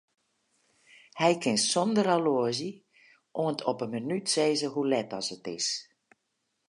[1.19, 2.71] Hy kin sonder horloazje
[3.43, 5.67] oant op 'e minút sizze hoe let as it is.